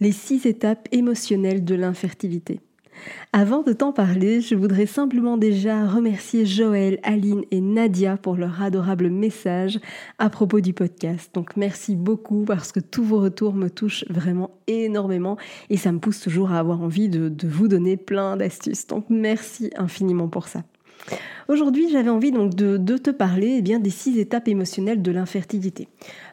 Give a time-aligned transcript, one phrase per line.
[0.00, 2.60] Les six étapes émotionnelles de l'infertilité.
[3.32, 8.62] Avant de t'en parler, je voudrais simplement déjà remercier Joël, Aline et Nadia pour leur
[8.62, 9.78] adorable message
[10.18, 11.30] à propos du podcast.
[11.34, 15.36] Donc merci beaucoup parce que tous vos retours me touchent vraiment énormément
[15.68, 18.86] et ça me pousse toujours à avoir envie de, vous donner plein d'astuces.
[18.86, 20.62] Donc merci infiniment pour ça.
[21.48, 25.88] Aujourd'hui, j'avais envie donc de, te parler eh bien, des six étapes émotionnelles de l'infertilité.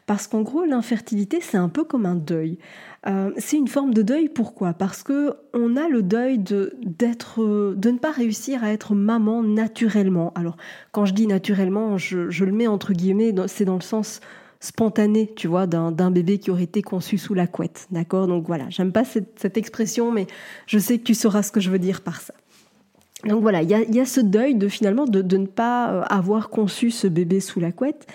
[0.06, 2.58] Parce qu'en gros, l'infertilité, c'est un peu comme un deuil.
[3.06, 4.28] Euh, c'est une forme de deuil.
[4.28, 4.74] Pourquoi?
[4.74, 9.42] Parce que on a le deuil de d'être, de ne pas réussir à être maman
[9.42, 10.32] naturellement.
[10.36, 10.56] Alors,
[10.92, 14.20] quand je dis naturellement, je, le mets entre guillemets, c'est dans le sens
[14.60, 17.86] spontané, tu vois, d'un bébé qui aurait été conçu sous la couette.
[17.90, 18.26] D'accord?
[18.26, 20.26] Donc voilà, j'aime pas cette, expression, mais
[20.66, 22.34] je sais que tu sauras ce que je veux dire par ça.
[23.24, 26.92] Donc voilà, il y a, ce deuil de finalement de, ne pas euh, avoir conçu
[26.92, 28.06] ce bébé sous la couette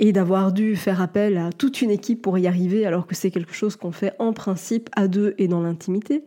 [0.00, 3.30] et d'avoir dû faire appel à toute une équipe pour y arriver alors que c'est
[3.30, 6.24] quelque chose qu'on fait en principe à deux et dans l'intimité.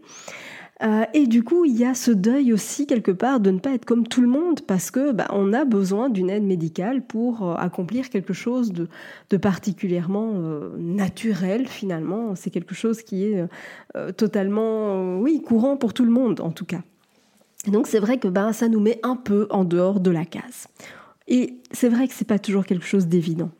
[0.81, 3.71] Euh, et du coup, il y a ce deuil aussi quelque part de ne pas
[3.71, 7.43] être comme tout le monde parce que bah, on a besoin d'une aide médicale pour
[7.45, 10.31] euh, accomplir quelque chose de, particulièrement
[10.77, 12.35] naturel finalement.
[12.35, 13.45] C'est quelque chose qui est
[14.15, 16.81] totalement, oui, courant pour tout le monde en tout cas.
[17.67, 20.67] Donc c'est vrai que bah, ça nous met un peu en dehors de la case.
[21.27, 23.51] Et c'est vrai que c'est pas toujours quelque chose d'évident.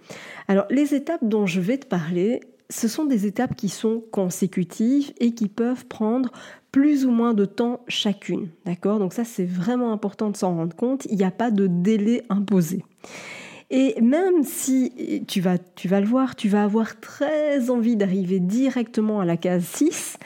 [0.47, 5.13] Alors, les étapes dont je vais te parler, ce sont des étapes qui sont consécutives
[5.19, 6.31] et qui peuvent prendre
[6.71, 8.49] plus ou moins de temps chacune.
[8.65, 8.99] D'accord?
[8.99, 11.05] Donc ça, c'est vraiment important de s'en rendre compte.
[11.09, 12.83] Il n'y a pas de délai imposé.
[13.69, 18.41] Et même si tu vas, tu vas le voir, tu vas avoir très envie d'arriver
[18.41, 20.17] directement à la case 6,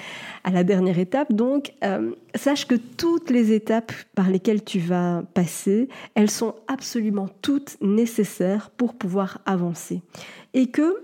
[0.46, 1.34] à la dernière étape.
[1.34, 7.28] Donc, euh, sache que toutes les étapes par lesquelles tu vas passer, elles sont absolument
[7.42, 10.04] toutes nécessaires pour pouvoir avancer.
[10.54, 11.04] Et que,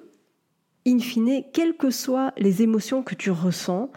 [0.85, 3.89] in fine, quelles que soient les émotions que tu ressens,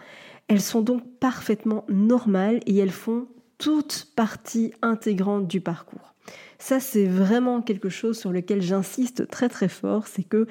[0.47, 3.27] elles sont donc parfaitement normales et elles font
[3.59, 6.15] toute partie intégrante du parcours.
[6.57, 10.47] Ça, c'est vraiment quelque chose sur lequel j'insiste très très fort, c'est que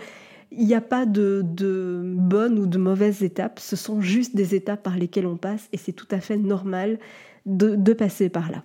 [0.56, 4.96] il n'y a pas de, ou de mauvaises étapes, ce sont juste des étapes par
[4.96, 6.98] lesquelles on passe et c'est tout à fait normal
[7.46, 8.62] de, passer par là.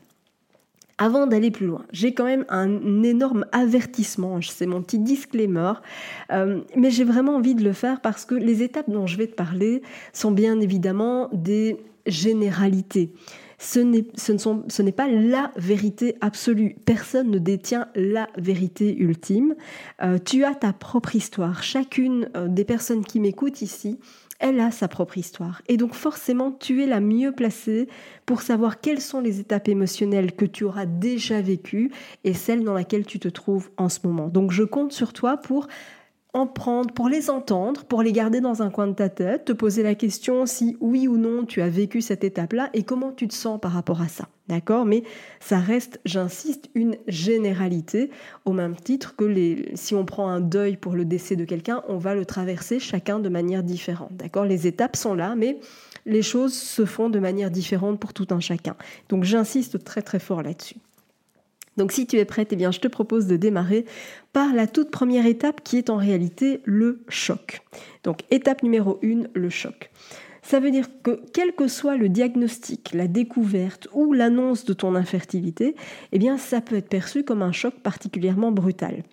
[0.98, 5.74] Avant d'aller plus loin, j'ai quand même un énorme avertissement, c'est mon petit disclaimer,
[6.32, 9.28] euh, mais j'ai vraiment envie de le faire parce que les étapes dont je vais
[9.28, 9.82] te parler
[10.12, 13.14] sont bien évidemment des généralités
[13.60, 16.76] ce n'est pas la vérité absolue.
[16.86, 19.56] Personne ne détient la vérité ultime.
[20.02, 21.62] Euh, tu as ta propre histoire.
[21.62, 24.00] Chacune euh, des personnes qui m'écoutent ici,
[24.40, 25.62] elle a sa propre histoire.
[25.68, 27.90] Et donc forcément, tu es la mieux placée
[28.26, 31.92] pour savoir quelles sont les étapes émotionnelles que tu auras déjà vécues
[32.24, 34.30] et celles dans lesquelles tu te trouves en ce moment.
[34.30, 35.68] Donc je compte sur toi pour
[36.34, 39.52] en prendre, pour les entendre, pour les garder dans un coin de ta tête, te
[39.52, 43.28] poser la question si oui ou non tu as vécu cette étape-là et comment tu
[43.28, 44.28] te sens par rapport à ça.
[44.48, 44.86] D'accord?
[44.86, 45.04] Mais
[45.40, 48.12] ça reste, j'insiste, une généralité,
[48.46, 51.98] au même titre que si on prend un deuil pour le décès de quelqu'un, on
[51.98, 54.12] va le traverser chacun de manière différente.
[54.14, 54.46] D'accord?
[54.46, 55.60] Les étapes sont là, mais
[56.06, 58.76] les choses se font de manière différente pour tout un chacun.
[59.10, 60.78] Donc j'insiste très très fort là-dessus.
[61.80, 63.86] Donc si tu es prête, eh bien, je te propose de démarrer
[64.34, 67.62] par la toute première étape qui est en réalité le choc.
[68.04, 69.90] Donc étape numéro 1, le choc.
[70.42, 74.94] Ça veut dire que quel que soit le diagnostic, la découverte ou l'annonce de ton
[74.94, 75.76] infertilité,
[76.12, 79.04] eh bien ça peut être perçu comme un choc particulièrement brutal.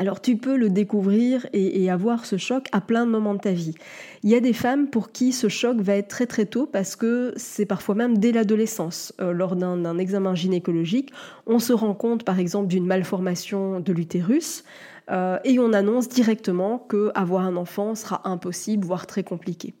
[0.00, 3.52] Alors tu peux le découvrir et, avoir ce choc à plein de moments de ta
[3.52, 3.74] vie.
[4.22, 6.96] Il y a des femmes pour qui ce choc va être très très tôt parce
[6.96, 9.12] que c'est parfois même dès l'adolescence.
[9.20, 11.12] Euh, lors d'un examen gynécologique,
[11.46, 14.64] on se rend compte par exemple d'une malformation de l'utérus
[15.10, 19.74] euh, et on annonce directement que avoir un enfant sera impossible, voire très compliqué.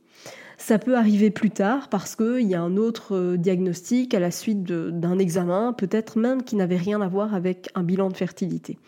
[0.60, 4.30] Ça peut arriver plus tard parce qu'il y a un autre euh, diagnostic à la
[4.30, 8.78] suite d'un examen, peut-être même qui n'avait rien à voir avec un bilan de fertilité.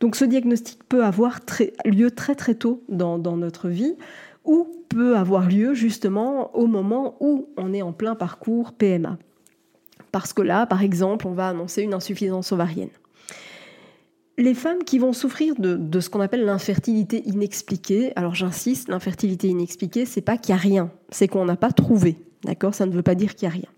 [0.00, 1.40] Donc ce diagnostic peut avoir
[1.84, 3.94] lieu très très tôt dans, dans notre vie
[4.46, 9.18] ou peut avoir lieu justement au moment où on est en plein parcours PMA.
[10.10, 12.88] Parce que là, par exemple, on va annoncer une insuffisance ovarienne
[14.38, 20.06] les femmes qui vont souffrir de, ce qu'on appelle l'infertilité inexpliquée, alors j'insiste, l'infertilité inexpliquée,
[20.06, 22.72] c'est pas qu'il n'y a rien, c'est qu'on n'a pas trouvé, d'accord?
[22.72, 23.68] Ça ne veut pas dire qu'il n'y a rien.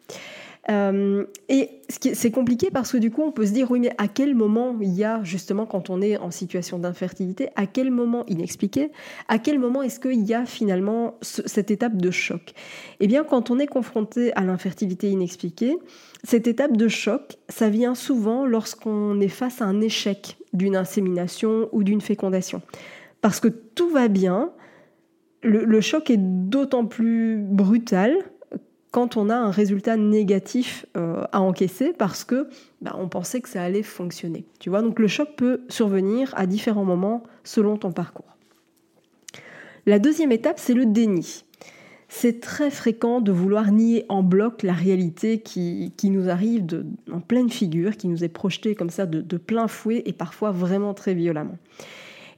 [0.69, 4.09] Euh, et c'est compliqué parce que du coup, on peut se dire, oui, mais à
[4.09, 8.25] quel moment il y a, justement, quand on est en situation d'infertilité, à quel moment
[8.27, 8.91] inexpliqué,
[9.29, 12.53] à quel moment est-ce qu'il y a finalement cette étape de choc?
[13.01, 15.79] Eh bien, quand on est confronté à l'infertilité inexpliquée,
[16.25, 21.69] cette étape de choc, ça vient souvent lorsqu'on est face à un échec d'une insémination
[21.73, 22.61] ou d'une fécondation.
[23.23, 24.53] Parce que tout va bien,
[25.43, 28.15] le, choc est d'autant plus brutal
[28.91, 32.49] quand on a un résultat négatif euh, à encaisser parce que
[32.81, 34.45] bah, on pensait que ça allait fonctionner.
[34.59, 38.37] Tu vois, donc le choc peut survenir à différents moments selon ton parcours.
[39.87, 41.45] La deuxième étape, c'est le déni
[42.13, 46.67] c'est très fréquent de vouloir nier en bloc la réalité qui, nous arrive
[47.11, 50.93] en pleine figure, qui nous est projetée comme ça de, plein fouet et parfois vraiment
[50.93, 51.57] très violemment.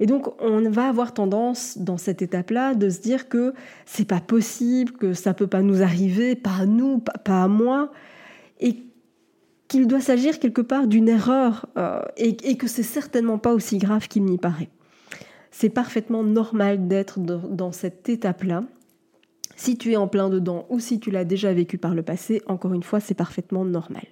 [0.02, 3.54] Et donc, on va avoir tendance dans cette étape-là de se dire que
[3.86, 7.92] c'est pas possible, que ça peut pas nous arriver, pas à nous, pas, à moi,
[8.58, 8.82] et
[9.68, 13.78] qu'il doit s'agir quelque part d'une erreur euh, et, et, que c'est certainement pas aussi
[13.78, 14.70] grave qu'il n'y paraît.
[15.52, 18.64] C'est parfaitement normal d'être dans cette étape-là
[19.54, 22.42] si tu es en plein dedans ou si tu l'as déjà vécu par le passé,
[22.46, 24.06] encore une fois, c'est parfaitement normal.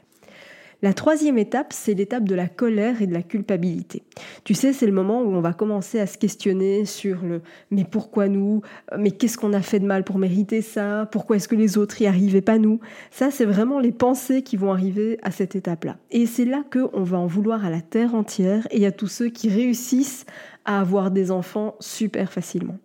[0.82, 4.02] La troisième étape, c'est l'étape de la colère et de la culpabilité.
[4.44, 7.84] Tu sais, c'est le moment où on va commencer à se questionner sur le mais
[7.84, 8.62] pourquoi nous?
[8.96, 11.06] Mais qu'est-ce qu'on a fait de mal pour mériter ça?
[11.12, 12.80] Pourquoi est-ce que les autres y arrivaient pas nous?
[13.10, 15.98] Ça, c'est vraiment les pensées qui vont arriver à cette étape-là.
[16.10, 19.28] Et c'est là qu'on va en vouloir à la terre entière et à tous ceux
[19.28, 20.24] qui réussissent
[20.64, 22.78] à avoir des enfants super facilement.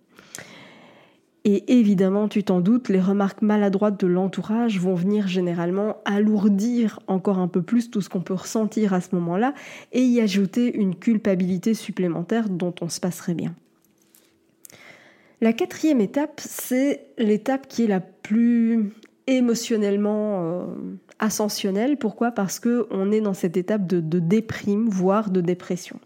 [1.48, 7.38] Et évidemment, tu t'en doutes, les remarques maladroites de l'entourage vont venir généralement alourdir encore
[7.38, 9.54] un peu plus tout ce qu'on peut ressentir à ce moment-là
[9.94, 13.54] et y ajouter une culpabilité supplémentaire dont on se passerait bien.
[15.40, 18.92] La quatrième étape, c'est l'étape qui est la plus
[19.28, 20.66] émotionnellement euh,
[21.20, 21.98] ascensionnelle.
[21.98, 22.32] Pourquoi?
[22.32, 26.00] Parce qu'on est dans cette étape de déprime, voire de dépression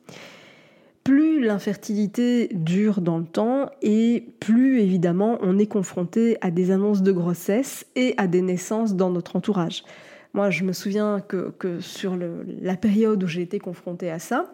[1.04, 7.02] plus l'infertilité dure dans le temps et plus évidemment on est confronté à des annonces
[7.02, 9.84] de grossesse et à des naissances dans notre entourage.
[10.34, 14.54] Moi, je me souviens que, sur la période où j'ai été confrontée à ça,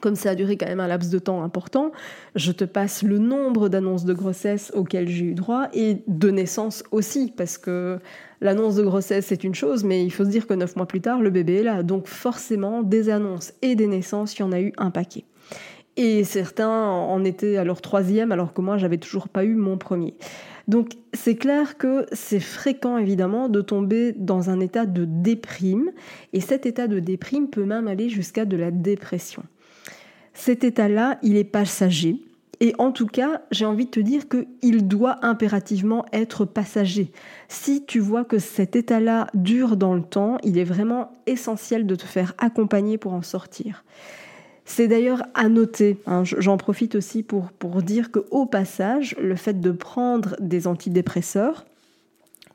[0.00, 1.92] comme ça a duré quand même un laps de temps important,
[2.34, 6.82] je te passe le nombre d'annonces de grossesse auxquelles j'ai eu droit et de naissance
[6.90, 7.98] aussi, parce que
[8.40, 11.00] l'annonce de grossesse c'est une chose, mais il faut se dire que neuf mois plus
[11.00, 11.82] tard, le bébé est là.
[11.82, 15.24] Donc forcément, des annonces et des naissances, il y en a eu un paquet.
[15.98, 19.76] Et certains en étaient à leur troisième, alors que moi, j'avais toujours pas eu mon
[19.76, 20.14] premier.
[20.68, 25.90] Donc, c'est clair que c'est fréquent, évidemment, de tomber dans un état de déprime.
[26.32, 29.42] Et cet état de déprime peut même aller jusqu'à de la dépression.
[30.34, 32.22] Cet état-là, il est passager.
[32.60, 37.10] Et en tout cas, j'ai envie de te dire qu'il doit impérativement être passager.
[37.48, 41.96] Si tu vois que cet état-là dure dans le temps, il est vraiment essentiel de
[41.96, 43.84] te faire accompagner pour en sortir.
[44.70, 49.60] C'est d'ailleurs à noter, hein, j'en profite aussi pour, pour dire qu'au passage, le fait
[49.60, 51.64] de prendre des antidépresseurs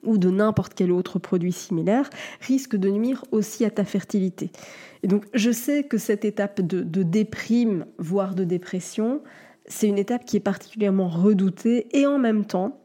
[0.04, 2.08] ou de n'importe quel autre produit similaire
[2.40, 4.52] risque de nuire aussi à ta fertilité.
[5.02, 9.22] Et donc je sais que cette étape de, de déprime, voire de dépression,
[9.66, 12.80] c'est une étape qui est particulièrement redoutée et en même temps,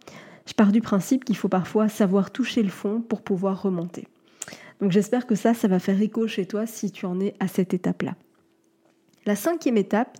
[0.47, 4.09] je pars du principe qu'il faut parfois savoir toucher le fond pour pouvoir remonter.
[4.81, 7.47] Donc j'espère que ça, ça va faire écho chez toi si tu en es à
[7.47, 8.15] cette étape-là.
[9.29, 10.17] La cinquième étape,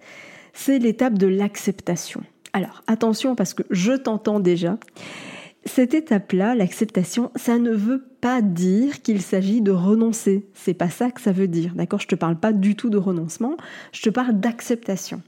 [0.53, 2.21] c'est l'étape de l'acceptation.
[2.53, 4.77] Alors attention parce que je t'entends déjà.
[5.65, 10.47] Cette étape-là, l'acceptation, ça ne veut pas dire qu'il s'agit de renoncer.
[10.53, 11.73] C'est pas ça que ça veut dire.
[11.75, 12.01] D'accord?
[12.01, 13.57] Je te parle pas du tout de renoncement,
[13.93, 15.23] je te parle d'acceptation.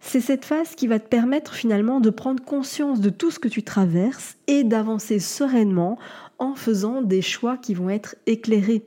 [0.00, 3.48] C'est cette phase qui va te permettre finalement de prendre conscience de tout ce que
[3.48, 5.98] tu traverses et d'avancer sereinement
[6.38, 8.86] en faisant des choix qui vont être éclairés.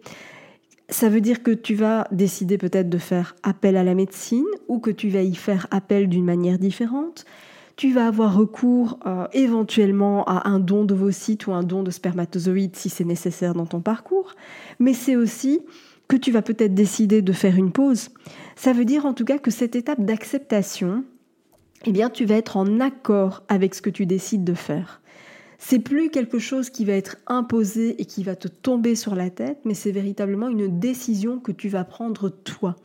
[0.92, 4.80] Ça veut dire que tu vas décider peut-être de faire appel à la médecine ou
[4.80, 7.26] que tu vas y faire appel d'une manière différente.
[7.78, 12.76] Tu vas avoir recours euh, éventuellement à un don d'ovocytes ou un don de spermatozoïdes
[12.76, 14.34] si c'est nécessaire dans ton parcours.
[14.80, 15.62] Mais c'est aussi
[16.10, 18.10] que tu vas peut-être décider de faire une pause.
[18.58, 21.06] Ça veut dire en tout cas que cette étape d'acceptation,
[21.86, 25.02] eh bien, tu vas être en accord avec ce que tu décides de faire.
[25.63, 29.30] C'est plus quelque chose qui va être imposé et qui va te tomber sur la
[29.30, 32.75] tête, mais c'est véritablement une décision que tu vas prendre toi.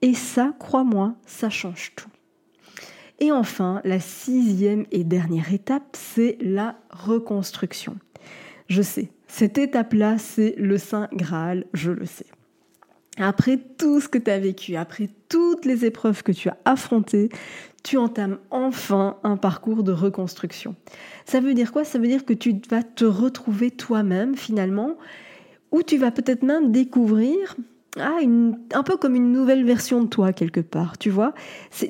[0.00, 2.08] Et ça, crois-moi, ça change tout.
[3.18, 7.96] Et enfin, la sixième et dernière étape, c'est la reconstruction.
[8.68, 12.26] Je sais, cette étape-là, c'est le Saint Graal, je le sais.
[13.20, 17.28] Après tout ce que tu as vécu, après toutes les épreuves que tu as affrontées,
[17.82, 20.74] tu entames enfin un parcours de reconstruction.
[21.26, 21.84] Ça veut dire quoi?
[21.84, 24.96] Ça veut dire que tu vas te retrouver toi-même finalement,
[25.70, 27.56] ou tu vas peut-être même découvrir
[27.98, 28.18] ah,
[28.72, 31.34] un peu comme une nouvelle version de toi quelque part, tu vois?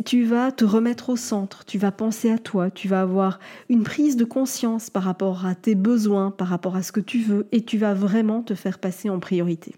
[0.04, 3.82] Tu vas te remettre au centre, tu vas penser à toi, tu vas avoir une
[3.82, 7.46] prise de conscience par rapport à tes besoins, par rapport à ce que tu veux,
[7.52, 9.74] et tu vas vraiment te faire passer en priorité.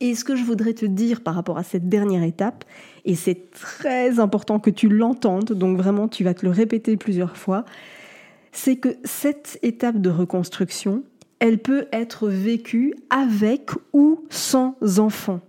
[0.00, 2.64] Et ce que je voudrais te dire par rapport à cette dernière étape,
[3.04, 7.36] et c'est très important que tu l'entendes, donc vraiment tu vas te le répéter plusieurs
[7.36, 7.66] fois,
[8.52, 11.04] c'est que cette étape de reconstruction,
[11.38, 15.40] elle peut être vécue avec ou sans enfant.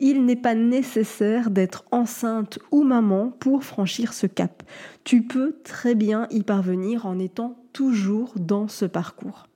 [0.00, 4.62] Il n'est pas nécessaire d'être enceinte ou maman pour franchir ce cap.
[5.04, 9.47] Tu peux très bien y parvenir en étant toujours dans ce parcours.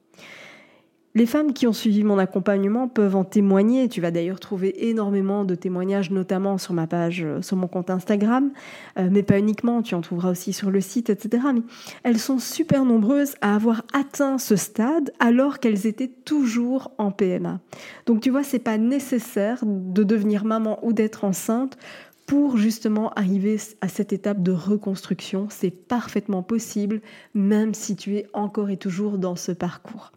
[1.14, 3.90] Les femmes qui ont suivi mon accompagnement peuvent en témoigner.
[3.90, 7.90] Tu vas d'ailleurs trouver énormément de témoignages, notamment sur ma page, euh, sur mon compte
[7.90, 8.50] Instagram,
[8.98, 9.82] euh, mais pas uniquement.
[9.82, 11.44] Tu en trouveras aussi sur le site, etc.
[11.54, 11.62] Mais
[12.02, 17.60] elles sont super nombreuses à avoir atteint ce stade alors qu'elles étaient toujours en PMA.
[18.06, 21.76] Donc tu vois, c'est pas nécessaire de devenir maman ou d'être enceinte
[22.24, 25.48] pour justement arriver à cette étape de reconstruction.
[25.50, 27.02] C'est parfaitement possible,
[27.34, 30.12] même si tu es encore et toujours dans ce parcours.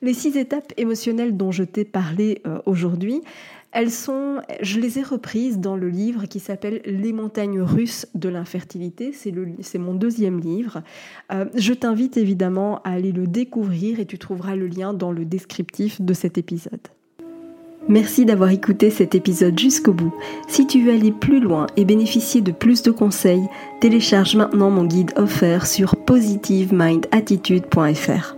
[0.00, 3.20] Les six étapes émotionnelles dont je t'ai parlé euh, aujourd'hui,
[3.72, 8.28] elles sont, je les ai reprises dans le livre qui s'appelle Les montagnes russes de
[8.28, 9.12] l'infertilité.
[9.12, 10.82] C'est mon deuxième livre.
[11.32, 15.26] Euh, je t'invite évidemment à aller le découvrir et tu trouveras le lien dans le
[15.26, 16.80] descriptif de cet épisode.
[17.88, 20.14] Merci d'avoir écouté cet épisode jusqu'au bout.
[20.46, 23.46] Si tu veux aller plus loin et bénéficier de plus de conseils,
[23.80, 28.37] télécharge maintenant mon guide offert sur positivemindattitude.fr.